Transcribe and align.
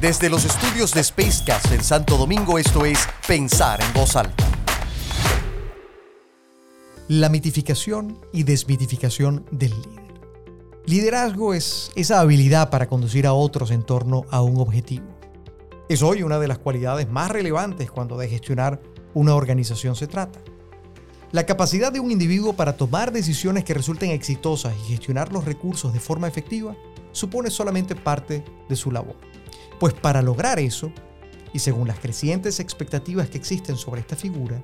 Desde 0.00 0.30
los 0.30 0.46
estudios 0.46 0.94
de 0.94 1.04
Spacecast 1.04 1.72
en 1.72 1.84
Santo 1.84 2.16
Domingo, 2.16 2.58
esto 2.58 2.86
es 2.86 2.98
Pensar 3.28 3.82
en 3.82 3.92
Voz 3.92 4.16
Alta. 4.16 4.46
La 7.08 7.28
mitificación 7.28 8.18
y 8.32 8.44
desmitificación 8.44 9.44
del 9.50 9.72
líder. 9.72 10.20
Liderazgo 10.86 11.52
es 11.52 11.92
esa 11.96 12.20
habilidad 12.20 12.70
para 12.70 12.88
conducir 12.88 13.26
a 13.26 13.34
otros 13.34 13.70
en 13.72 13.82
torno 13.82 14.24
a 14.30 14.40
un 14.40 14.58
objetivo. 14.58 15.04
Es 15.90 16.02
hoy 16.02 16.22
una 16.22 16.38
de 16.38 16.48
las 16.48 16.58
cualidades 16.58 17.06
más 17.10 17.30
relevantes 17.30 17.90
cuando 17.90 18.16
de 18.16 18.26
gestionar 18.26 18.80
una 19.12 19.34
organización 19.34 19.96
se 19.96 20.06
trata. 20.06 20.40
La 21.30 21.44
capacidad 21.44 21.92
de 21.92 22.00
un 22.00 22.10
individuo 22.10 22.54
para 22.54 22.78
tomar 22.78 23.12
decisiones 23.12 23.64
que 23.64 23.74
resulten 23.74 24.12
exitosas 24.12 24.72
y 24.82 24.92
gestionar 24.92 25.30
los 25.30 25.44
recursos 25.44 25.92
de 25.92 26.00
forma 26.00 26.26
efectiva 26.26 26.74
supone 27.12 27.50
solamente 27.50 27.94
parte 27.94 28.42
de 28.66 28.76
su 28.76 28.90
labor. 28.90 29.16
Pues 29.80 29.94
para 29.94 30.20
lograr 30.20 30.58
eso, 30.58 30.92
y 31.54 31.58
según 31.58 31.88
las 31.88 31.98
crecientes 31.98 32.60
expectativas 32.60 33.30
que 33.30 33.38
existen 33.38 33.76
sobre 33.76 34.02
esta 34.02 34.14
figura, 34.14 34.62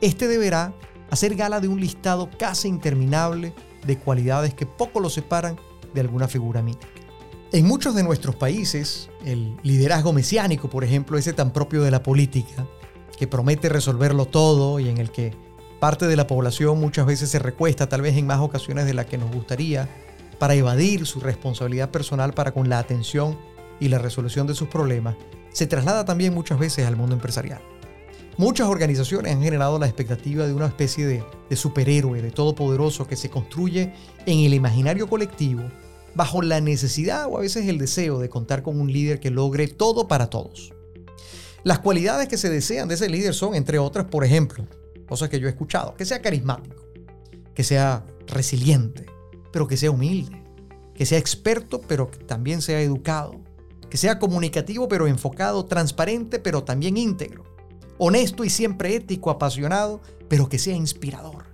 este 0.00 0.26
deberá 0.26 0.74
hacer 1.08 1.36
gala 1.36 1.60
de 1.60 1.68
un 1.68 1.80
listado 1.80 2.28
casi 2.36 2.66
interminable 2.66 3.54
de 3.86 3.96
cualidades 3.96 4.54
que 4.54 4.66
poco 4.66 4.98
lo 4.98 5.08
separan 5.08 5.56
de 5.94 6.00
alguna 6.00 6.26
figura 6.26 6.62
mítica. 6.62 6.88
En 7.52 7.64
muchos 7.64 7.94
de 7.94 8.02
nuestros 8.02 8.34
países, 8.34 9.08
el 9.24 9.56
liderazgo 9.62 10.12
mesiánico, 10.12 10.68
por 10.68 10.82
ejemplo, 10.82 11.16
ese 11.16 11.32
tan 11.32 11.52
propio 11.52 11.82
de 11.84 11.92
la 11.92 12.02
política, 12.02 12.66
que 13.16 13.28
promete 13.28 13.68
resolverlo 13.68 14.26
todo 14.26 14.80
y 14.80 14.88
en 14.88 14.98
el 14.98 15.12
que 15.12 15.32
parte 15.78 16.08
de 16.08 16.16
la 16.16 16.26
población 16.26 16.80
muchas 16.80 17.06
veces 17.06 17.30
se 17.30 17.38
recuesta, 17.38 17.88
tal 17.88 18.02
vez 18.02 18.16
en 18.16 18.26
más 18.26 18.40
ocasiones 18.40 18.84
de 18.84 18.94
las 18.94 19.06
que 19.06 19.16
nos 19.16 19.30
gustaría, 19.30 19.88
para 20.40 20.54
evadir 20.54 21.06
su 21.06 21.20
responsabilidad 21.20 21.92
personal 21.92 22.34
para 22.34 22.52
con 22.52 22.68
la 22.68 22.80
atención 22.80 23.38
y 23.80 23.88
la 23.88 23.98
resolución 23.98 24.46
de 24.46 24.54
sus 24.54 24.68
problemas, 24.68 25.16
se 25.52 25.66
traslada 25.66 26.04
también 26.04 26.34
muchas 26.34 26.58
veces 26.58 26.86
al 26.86 26.96
mundo 26.96 27.14
empresarial. 27.14 27.60
Muchas 28.38 28.68
organizaciones 28.68 29.32
han 29.32 29.42
generado 29.42 29.78
la 29.78 29.86
expectativa 29.86 30.46
de 30.46 30.52
una 30.52 30.66
especie 30.66 31.06
de, 31.06 31.24
de 31.48 31.56
superhéroe, 31.56 32.20
de 32.20 32.30
todopoderoso 32.30 33.06
que 33.06 33.16
se 33.16 33.30
construye 33.30 33.94
en 34.26 34.40
el 34.40 34.52
imaginario 34.52 35.08
colectivo 35.08 35.62
bajo 36.14 36.42
la 36.42 36.60
necesidad 36.60 37.26
o 37.30 37.38
a 37.38 37.40
veces 37.40 37.66
el 37.68 37.78
deseo 37.78 38.18
de 38.18 38.28
contar 38.28 38.62
con 38.62 38.80
un 38.80 38.92
líder 38.92 39.20
que 39.20 39.30
logre 39.30 39.68
todo 39.68 40.08
para 40.08 40.28
todos. 40.28 40.72
Las 41.62 41.80
cualidades 41.80 42.28
que 42.28 42.38
se 42.38 42.48
desean 42.48 42.88
de 42.88 42.94
ese 42.94 43.08
líder 43.08 43.34
son, 43.34 43.54
entre 43.54 43.78
otras, 43.78 44.06
por 44.06 44.24
ejemplo, 44.24 44.66
cosas 45.08 45.28
que 45.28 45.40
yo 45.40 45.46
he 45.46 45.50
escuchado, 45.50 45.94
que 45.94 46.04
sea 46.04 46.22
carismático, 46.22 46.84
que 47.54 47.64
sea 47.64 48.06
resiliente, 48.26 49.06
pero 49.52 49.66
que 49.66 49.76
sea 49.76 49.90
humilde, 49.90 50.42
que 50.94 51.06
sea 51.06 51.18
experto, 51.18 51.80
pero 51.80 52.10
que 52.10 52.18
también 52.18 52.62
sea 52.62 52.80
educado, 52.80 53.40
que 53.90 53.96
sea 53.96 54.18
comunicativo, 54.18 54.88
pero 54.88 55.06
enfocado, 55.06 55.64
transparente, 55.64 56.38
pero 56.38 56.64
también 56.64 56.96
íntegro, 56.96 57.44
honesto 57.98 58.44
y 58.44 58.50
siempre 58.50 58.94
ético, 58.94 59.30
apasionado, 59.30 60.00
pero 60.28 60.48
que 60.48 60.58
sea 60.58 60.74
inspirador, 60.74 61.46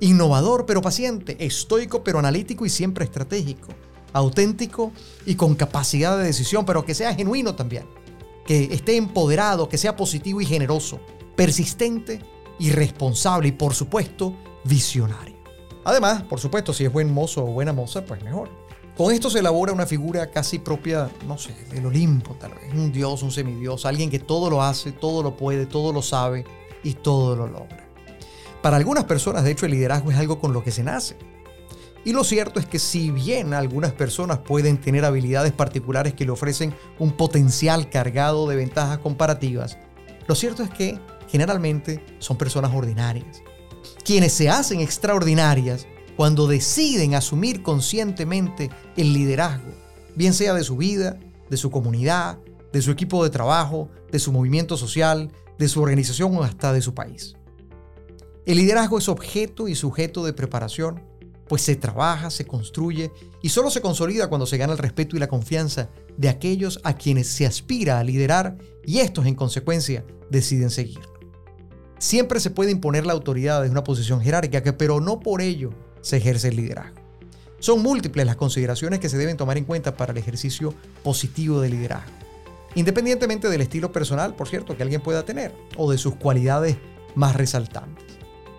innovador, 0.00 0.66
pero 0.66 0.82
paciente, 0.82 1.36
estoico, 1.44 2.04
pero 2.04 2.18
analítico 2.18 2.64
y 2.64 2.70
siempre 2.70 3.04
estratégico, 3.04 3.68
auténtico 4.12 4.92
y 5.26 5.34
con 5.34 5.54
capacidad 5.54 6.16
de 6.16 6.24
decisión, 6.24 6.64
pero 6.64 6.84
que 6.84 6.94
sea 6.94 7.14
genuino 7.14 7.54
también, 7.54 7.84
que 8.46 8.72
esté 8.72 8.96
empoderado, 8.96 9.68
que 9.68 9.78
sea 9.78 9.96
positivo 9.96 10.40
y 10.40 10.46
generoso, 10.46 11.00
persistente 11.36 12.20
y 12.58 12.70
responsable 12.70 13.48
y 13.48 13.52
por 13.52 13.74
supuesto 13.74 14.36
visionario. 14.64 15.34
Además, 15.84 16.22
por 16.22 16.40
supuesto, 16.40 16.72
si 16.72 16.84
es 16.84 16.92
buen 16.92 17.12
mozo 17.12 17.44
o 17.44 17.48
buena 17.48 17.72
moza, 17.72 18.04
pues 18.04 18.22
mejor. 18.22 18.48
Con 18.96 19.12
esto 19.12 19.28
se 19.28 19.40
elabora 19.40 19.72
una 19.72 19.86
figura 19.86 20.30
casi 20.30 20.60
propia, 20.60 21.10
no 21.26 21.36
sé, 21.36 21.54
del 21.72 21.86
Olimpo, 21.86 22.34
tal 22.34 22.52
vez. 22.52 22.72
Un 22.72 22.92
dios, 22.92 23.22
un 23.22 23.32
semidios, 23.32 23.86
alguien 23.86 24.08
que 24.08 24.20
todo 24.20 24.48
lo 24.48 24.62
hace, 24.62 24.92
todo 24.92 25.22
lo 25.22 25.36
puede, 25.36 25.66
todo 25.66 25.92
lo 25.92 26.00
sabe 26.00 26.44
y 26.84 26.94
todo 26.94 27.34
lo 27.34 27.48
logra. 27.48 27.88
Para 28.62 28.76
algunas 28.76 29.04
personas, 29.04 29.42
de 29.42 29.50
hecho, 29.50 29.66
el 29.66 29.72
liderazgo 29.72 30.10
es 30.12 30.16
algo 30.16 30.38
con 30.38 30.52
lo 30.52 30.62
que 30.62 30.70
se 30.70 30.84
nace. 30.84 31.16
Y 32.04 32.12
lo 32.12 32.22
cierto 32.22 32.60
es 32.60 32.66
que 32.66 32.78
si 32.78 33.10
bien 33.10 33.52
algunas 33.52 33.92
personas 33.92 34.38
pueden 34.38 34.78
tener 34.78 35.04
habilidades 35.04 35.52
particulares 35.52 36.14
que 36.14 36.24
le 36.24 36.30
ofrecen 36.30 36.74
un 36.98 37.12
potencial 37.12 37.90
cargado 37.90 38.46
de 38.48 38.56
ventajas 38.56 38.98
comparativas, 38.98 39.78
lo 40.26 40.34
cierto 40.34 40.62
es 40.62 40.70
que 40.70 41.00
generalmente 41.28 42.04
son 42.20 42.36
personas 42.36 42.72
ordinarias 42.74 43.42
quienes 44.04 44.32
se 44.32 44.48
hacen 44.48 44.80
extraordinarias 44.80 45.86
cuando 46.16 46.46
deciden 46.46 47.14
asumir 47.14 47.62
conscientemente 47.62 48.70
el 48.96 49.12
liderazgo, 49.12 49.72
bien 50.14 50.32
sea 50.32 50.54
de 50.54 50.64
su 50.64 50.76
vida, 50.76 51.18
de 51.50 51.56
su 51.56 51.70
comunidad, 51.70 52.38
de 52.72 52.82
su 52.82 52.90
equipo 52.90 53.22
de 53.24 53.30
trabajo, 53.30 53.88
de 54.10 54.18
su 54.18 54.32
movimiento 54.32 54.76
social, 54.76 55.30
de 55.58 55.68
su 55.68 55.82
organización 55.82 56.36
o 56.36 56.42
hasta 56.42 56.72
de 56.72 56.82
su 56.82 56.94
país. 56.94 57.36
El 58.46 58.58
liderazgo 58.58 58.98
es 58.98 59.08
objeto 59.08 59.68
y 59.68 59.74
sujeto 59.74 60.24
de 60.24 60.32
preparación, 60.32 61.02
pues 61.48 61.62
se 61.62 61.76
trabaja, 61.76 62.30
se 62.30 62.46
construye 62.46 63.12
y 63.42 63.50
solo 63.50 63.70
se 63.70 63.80
consolida 63.80 64.28
cuando 64.28 64.46
se 64.46 64.56
gana 64.56 64.72
el 64.72 64.78
respeto 64.78 65.16
y 65.16 65.18
la 65.18 65.28
confianza 65.28 65.90
de 66.16 66.28
aquellos 66.28 66.80
a 66.84 66.94
quienes 66.94 67.28
se 67.28 67.46
aspira 67.46 67.98
a 67.98 68.04
liderar 68.04 68.56
y 68.84 68.98
estos 68.98 69.26
en 69.26 69.34
consecuencia 69.34 70.04
deciden 70.30 70.70
seguir. 70.70 71.00
Siempre 71.98 72.40
se 72.40 72.50
puede 72.50 72.70
imponer 72.70 73.06
la 73.06 73.12
autoridad 73.12 73.60
desde 73.60 73.72
una 73.72 73.84
posición 73.84 74.20
jerárquica, 74.20 74.76
pero 74.76 75.00
no 75.00 75.20
por 75.20 75.40
ello 75.40 75.70
se 76.04 76.18
ejerce 76.18 76.48
el 76.48 76.56
liderazgo. 76.56 76.98
Son 77.58 77.82
múltiples 77.82 78.26
las 78.26 78.36
consideraciones 78.36 79.00
que 79.00 79.08
se 79.08 79.16
deben 79.16 79.38
tomar 79.38 79.56
en 79.56 79.64
cuenta 79.64 79.96
para 79.96 80.12
el 80.12 80.18
ejercicio 80.18 80.74
positivo 81.02 81.62
del 81.62 81.72
liderazgo. 81.72 82.12
Independientemente 82.74 83.48
del 83.48 83.62
estilo 83.62 83.90
personal, 83.90 84.36
por 84.36 84.48
cierto, 84.48 84.76
que 84.76 84.82
alguien 84.82 85.00
pueda 85.00 85.24
tener, 85.24 85.54
o 85.78 85.90
de 85.90 85.96
sus 85.96 86.16
cualidades 86.16 86.76
más 87.14 87.34
resaltantes. 87.34 88.04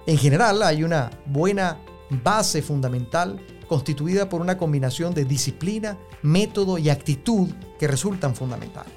En 0.07 0.17
general, 0.17 0.63
hay 0.63 0.83
una 0.83 1.11
buena 1.28 1.78
base 2.23 2.63
fundamental 2.63 3.39
constituida 3.67 4.27
por 4.27 4.41
una 4.41 4.57
combinación 4.57 5.13
de 5.13 5.25
disciplina, 5.25 6.00
método 6.23 6.79
y 6.79 6.89
actitud 6.89 7.50
que 7.77 7.88
resultan 7.88 8.35
fundamentales. 8.35 8.94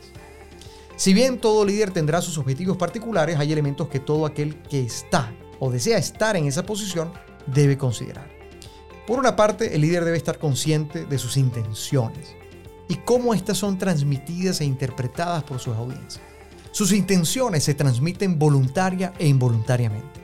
Si 0.96 1.12
bien 1.12 1.38
todo 1.38 1.66
líder 1.66 1.90
tendrá 1.90 2.22
sus 2.22 2.38
objetivos 2.38 2.78
particulares, 2.78 3.38
hay 3.38 3.52
elementos 3.52 3.88
que 3.88 4.00
todo 4.00 4.24
aquel 4.24 4.62
que 4.62 4.80
está 4.80 5.34
o 5.60 5.70
desea 5.70 5.98
estar 5.98 6.34
en 6.36 6.46
esa 6.46 6.64
posición 6.64 7.12
debe 7.46 7.76
considerar. 7.76 8.37
Por 9.08 9.18
una 9.18 9.36
parte, 9.36 9.74
el 9.74 9.80
líder 9.80 10.04
debe 10.04 10.18
estar 10.18 10.38
consciente 10.38 11.06
de 11.06 11.16
sus 11.16 11.38
intenciones 11.38 12.36
y 12.90 12.96
cómo 12.96 13.32
éstas 13.32 13.56
son 13.56 13.78
transmitidas 13.78 14.60
e 14.60 14.66
interpretadas 14.66 15.44
por 15.44 15.60
sus 15.60 15.74
audiencias. 15.76 16.20
Sus 16.72 16.92
intenciones 16.92 17.64
se 17.64 17.72
transmiten 17.72 18.38
voluntaria 18.38 19.14
e 19.18 19.26
involuntariamente, 19.26 20.20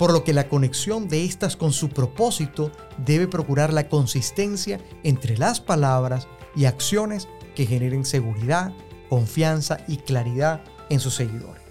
por 0.00 0.12
lo 0.12 0.24
que 0.24 0.32
la 0.32 0.48
conexión 0.48 1.06
de 1.06 1.24
estas 1.24 1.56
con 1.56 1.72
su 1.72 1.90
propósito 1.90 2.72
debe 3.06 3.28
procurar 3.28 3.72
la 3.72 3.88
consistencia 3.88 4.80
entre 5.04 5.38
las 5.38 5.60
palabras 5.60 6.26
y 6.56 6.64
acciones 6.64 7.28
que 7.54 7.66
generen 7.66 8.04
seguridad, 8.04 8.72
confianza 9.08 9.78
y 9.86 9.98
claridad 9.98 10.64
en 10.90 10.98
sus 10.98 11.14
seguidores. 11.14 11.62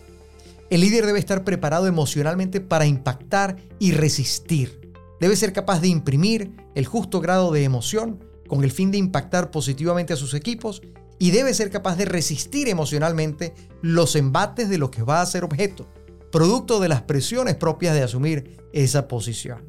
El 0.70 0.80
líder 0.80 1.08
debe 1.08 1.20
estar 1.20 1.44
preparado 1.44 1.88
emocionalmente 1.88 2.62
para 2.62 2.86
impactar 2.86 3.58
y 3.80 3.92
resistir. 3.92 4.83
Debe 5.24 5.38
ser 5.38 5.54
capaz 5.54 5.80
de 5.80 5.88
imprimir 5.88 6.52
el 6.76 6.86
justo 6.86 7.22
grado 7.22 7.54
de 7.54 7.64
emoción 7.64 8.20
con 8.46 8.66
el 8.66 8.74
fin 8.74 8.92
de 8.92 8.98
impactar 8.98 9.52
positivamente 9.52 10.12
a 10.12 10.18
sus 10.18 10.34
equipos 10.34 10.82
y 11.18 11.32
debe 11.32 11.54
ser 11.54 11.70
capaz 11.70 11.96
de 11.96 12.04
resistir 12.04 12.68
emocionalmente 12.68 13.54
los 13.82 14.18
embates 14.18 14.68
de 14.68 14.78
lo 14.78 14.92
que 14.92 15.02
va 15.02 15.22
a 15.22 15.26
ser 15.26 15.46
objeto, 15.46 15.88
producto 16.30 16.82
de 16.82 16.90
las 16.90 17.04
presiones 17.04 17.56
propias 17.56 17.96
de 17.96 18.04
asumir 18.04 18.58
esa 18.74 19.08
posición. 19.08 19.66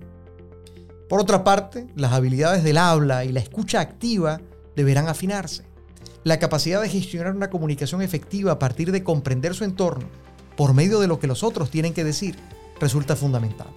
Por 1.09 1.21
otra 1.21 1.45
parte, 1.45 1.87
las 1.95 2.15
habilidades 2.15 2.65
del 2.65 2.77
habla 2.77 3.25
y 3.25 3.31
la 3.31 3.39
escucha 3.39 3.79
activa 3.79 4.41
deberán 4.75 5.07
afinarse. 5.07 5.63
La 6.25 6.41
capacidad 6.41 6.83
de 6.83 6.89
gestionar 6.89 7.37
una 7.37 7.51
comunicación 7.51 8.03
efectiva 8.03 8.51
a 8.51 8.59
partir 8.59 8.91
de 8.91 9.05
comprender 9.05 9.55
su 9.55 9.63
entorno 9.63 10.09
por 10.57 10.75
medio 10.75 10.99
de 10.99 11.07
lo 11.07 11.21
que 11.21 11.29
los 11.29 11.45
otros 11.45 11.71
tienen 11.71 11.95
que 11.95 12.03
decir 12.03 12.35
resulta 12.81 13.15
fundamental. 13.15 13.69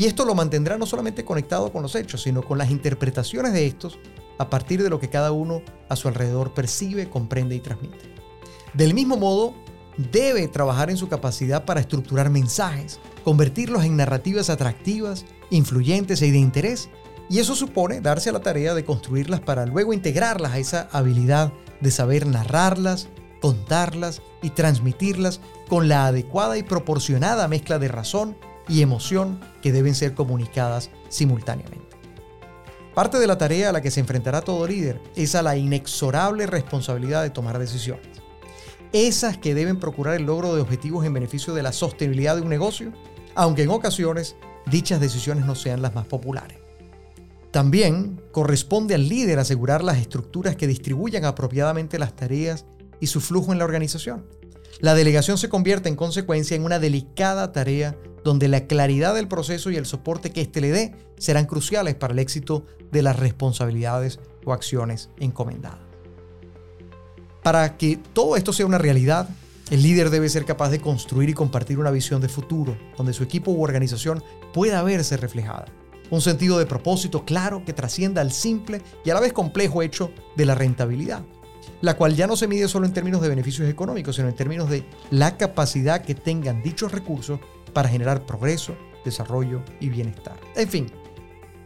Y 0.00 0.06
esto 0.06 0.24
lo 0.24 0.34
mantendrá 0.34 0.78
no 0.78 0.86
solamente 0.86 1.26
conectado 1.26 1.70
con 1.70 1.82
los 1.82 1.94
hechos, 1.94 2.22
sino 2.22 2.42
con 2.42 2.56
las 2.56 2.70
interpretaciones 2.70 3.52
de 3.52 3.66
estos 3.66 3.98
a 4.38 4.48
partir 4.48 4.82
de 4.82 4.88
lo 4.88 4.98
que 4.98 5.10
cada 5.10 5.30
uno 5.30 5.60
a 5.90 5.96
su 5.96 6.08
alrededor 6.08 6.54
percibe, 6.54 7.10
comprende 7.10 7.54
y 7.54 7.60
transmite. 7.60 8.14
Del 8.72 8.94
mismo 8.94 9.18
modo, 9.18 9.52
debe 9.98 10.48
trabajar 10.48 10.88
en 10.88 10.96
su 10.96 11.10
capacidad 11.10 11.66
para 11.66 11.80
estructurar 11.80 12.30
mensajes, 12.30 12.98
convertirlos 13.24 13.84
en 13.84 13.98
narrativas 13.98 14.48
atractivas, 14.48 15.26
influyentes 15.50 16.22
y 16.22 16.30
de 16.30 16.38
interés, 16.38 16.88
y 17.28 17.40
eso 17.40 17.54
supone 17.54 18.00
darse 18.00 18.30
a 18.30 18.32
la 18.32 18.40
tarea 18.40 18.72
de 18.72 18.86
construirlas 18.86 19.40
para 19.40 19.66
luego 19.66 19.92
integrarlas 19.92 20.52
a 20.52 20.58
esa 20.58 20.88
habilidad 20.92 21.52
de 21.82 21.90
saber 21.90 22.26
narrarlas, 22.26 23.10
contarlas 23.42 24.22
y 24.40 24.48
transmitirlas 24.48 25.42
con 25.68 25.90
la 25.90 26.06
adecuada 26.06 26.56
y 26.56 26.62
proporcionada 26.62 27.48
mezcla 27.48 27.78
de 27.78 27.88
razón 27.88 28.38
y 28.70 28.82
emoción 28.82 29.40
que 29.60 29.72
deben 29.72 29.94
ser 29.94 30.14
comunicadas 30.14 30.90
simultáneamente. 31.08 31.96
Parte 32.94 33.18
de 33.18 33.26
la 33.26 33.38
tarea 33.38 33.70
a 33.70 33.72
la 33.72 33.80
que 33.80 33.90
se 33.90 34.00
enfrentará 34.00 34.40
todo 34.42 34.66
líder 34.66 35.00
es 35.16 35.34
a 35.34 35.42
la 35.42 35.56
inexorable 35.56 36.46
responsabilidad 36.46 37.22
de 37.22 37.30
tomar 37.30 37.58
decisiones. 37.58 38.06
esas 38.92 39.38
que 39.38 39.54
deben 39.54 39.78
procurar 39.78 40.16
el 40.16 40.24
logro 40.24 40.54
de 40.54 40.60
objetivos 40.60 41.06
en 41.06 41.14
beneficio 41.14 41.54
de 41.54 41.62
la 41.62 41.72
sostenibilidad 41.72 42.34
de 42.34 42.42
un 42.42 42.48
negocio, 42.48 42.92
aunque 43.36 43.62
en 43.62 43.70
ocasiones 43.70 44.34
dichas 44.66 45.00
decisiones 45.00 45.46
no 45.46 45.54
sean 45.54 45.80
las 45.80 45.94
más 45.94 46.06
populares. 46.06 46.58
También 47.52 48.20
corresponde 48.32 48.94
al 48.94 49.08
líder 49.08 49.38
asegurar 49.38 49.84
las 49.84 49.98
estructuras 49.98 50.56
que 50.56 50.66
distribuyan 50.66 51.24
apropiadamente 51.24 51.98
las 51.98 52.16
tareas 52.16 52.64
y 53.00 53.06
su 53.06 53.20
flujo 53.20 53.52
en 53.52 53.58
la 53.58 53.64
organización. 53.64 54.24
La 54.80 54.94
delegación 54.94 55.38
se 55.38 55.48
convierte 55.48 55.88
en 55.88 55.96
consecuencia 55.96 56.56
en 56.56 56.64
una 56.64 56.78
delicada 56.78 57.52
tarea 57.52 57.96
donde 58.24 58.48
la 58.48 58.66
claridad 58.66 59.14
del 59.14 59.28
proceso 59.28 59.70
y 59.70 59.76
el 59.76 59.86
soporte 59.86 60.30
que 60.30 60.42
éste 60.42 60.60
le 60.60 60.70
dé 60.70 60.94
serán 61.18 61.46
cruciales 61.46 61.94
para 61.94 62.12
el 62.12 62.18
éxito 62.18 62.64
de 62.90 63.02
las 63.02 63.18
responsabilidades 63.18 64.18
o 64.44 64.52
acciones 64.52 65.10
encomendadas. 65.18 65.80
Para 67.42 67.76
que 67.76 67.98
todo 68.12 68.36
esto 68.36 68.52
sea 68.52 68.66
una 68.66 68.78
realidad, 68.78 69.28
el 69.70 69.82
líder 69.82 70.10
debe 70.10 70.28
ser 70.28 70.44
capaz 70.44 70.70
de 70.70 70.80
construir 70.80 71.30
y 71.30 71.34
compartir 71.34 71.78
una 71.78 71.90
visión 71.90 72.20
de 72.20 72.28
futuro 72.28 72.76
donde 72.96 73.12
su 73.12 73.22
equipo 73.22 73.52
u 73.52 73.62
organización 73.62 74.22
pueda 74.52 74.82
verse 74.82 75.16
reflejada. 75.16 75.66
Un 76.10 76.20
sentido 76.20 76.58
de 76.58 76.66
propósito 76.66 77.24
claro 77.24 77.64
que 77.64 77.72
trascienda 77.72 78.20
al 78.20 78.32
simple 78.32 78.82
y 79.04 79.10
a 79.10 79.14
la 79.14 79.20
vez 79.20 79.32
complejo 79.32 79.80
hecho 79.80 80.10
de 80.36 80.44
la 80.44 80.56
rentabilidad, 80.56 81.22
la 81.82 81.96
cual 81.96 82.16
ya 82.16 82.26
no 82.26 82.36
se 82.36 82.48
mide 82.48 82.66
solo 82.66 82.84
en 82.84 82.92
términos 82.92 83.22
de 83.22 83.28
beneficios 83.28 83.68
económicos, 83.68 84.16
sino 84.16 84.28
en 84.28 84.34
términos 84.34 84.68
de 84.68 84.84
la 85.10 85.36
capacidad 85.36 86.02
que 86.02 86.16
tengan 86.16 86.62
dichos 86.62 86.90
recursos 86.90 87.38
para 87.70 87.88
generar 87.88 88.26
progreso, 88.26 88.74
desarrollo 89.04 89.62
y 89.80 89.88
bienestar. 89.88 90.36
En 90.56 90.68
fin, 90.68 90.92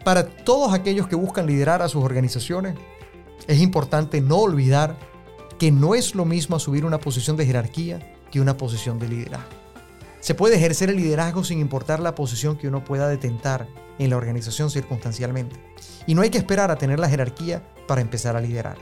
para 0.04 0.26
todos 0.26 0.72
aquellos 0.74 1.08
que 1.08 1.16
buscan 1.16 1.46
liderar 1.46 1.82
a 1.82 1.88
sus 1.88 2.04
organizaciones, 2.04 2.74
es 3.46 3.60
importante 3.60 4.20
no 4.20 4.36
olvidar 4.36 4.96
que 5.58 5.70
no 5.70 5.94
es 5.94 6.14
lo 6.14 6.24
mismo 6.24 6.56
asumir 6.56 6.84
una 6.84 6.98
posición 6.98 7.36
de 7.36 7.46
jerarquía 7.46 8.14
que 8.30 8.40
una 8.40 8.56
posición 8.56 8.98
de 8.98 9.08
liderazgo. 9.08 9.50
Se 10.20 10.34
puede 10.34 10.56
ejercer 10.56 10.90
el 10.90 10.96
liderazgo 10.96 11.44
sin 11.44 11.60
importar 11.60 12.00
la 12.00 12.14
posición 12.14 12.56
que 12.56 12.68
uno 12.68 12.82
pueda 12.82 13.08
detentar 13.08 13.68
en 13.98 14.10
la 14.10 14.16
organización 14.16 14.70
circunstancialmente. 14.70 15.56
Y 16.06 16.14
no 16.14 16.22
hay 16.22 16.30
que 16.30 16.38
esperar 16.38 16.70
a 16.70 16.76
tener 16.76 16.98
la 16.98 17.08
jerarquía 17.08 17.62
para 17.86 18.00
empezar 18.00 18.34
a 18.34 18.40
liderar. 18.40 18.76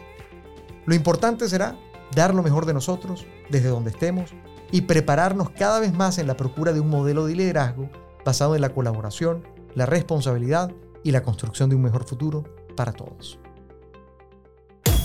Lo 0.87 0.95
importante 0.95 1.49
será 1.49 1.77
dar 2.15 2.35
lo 2.35 2.43
mejor 2.43 2.67
de 2.67 2.75
nosotros 2.75 3.27
desde 3.51 3.69
donde 3.69 3.91
estemos 3.91 4.31
y 4.73 4.83
prepararnos 4.83 5.51
cada 5.51 5.79
vez 5.79 5.93
más 5.93 6.19
en 6.19 6.27
la 6.27 6.37
procura 6.37 6.73
de 6.73 6.81
un 6.81 6.89
modelo 6.89 7.27
de 7.27 7.37
liderazgo 7.37 7.89
basado 8.25 8.57
en 8.57 8.63
la 8.63 8.71
colaboración, 8.71 9.47
la 9.75 9.87
responsabilidad 9.87 10.73
y 11.05 11.13
la 11.13 11.23
construcción 11.23 11.71
de 11.71 11.77
un 11.77 11.83
mejor 11.83 12.05
futuro 12.05 12.43
para 12.75 12.93
todos. 12.93 13.39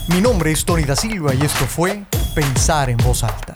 Mi 0.08 0.20
nombre 0.20 0.50
es 0.50 0.64
Tony 0.64 0.84
da 0.84 0.96
Silva 0.96 1.34
y 1.34 1.44
esto 1.44 1.66
fue 1.66 2.04
Pensar 2.34 2.88
en 2.88 2.96
voz 2.98 3.22
alta. 3.24 3.54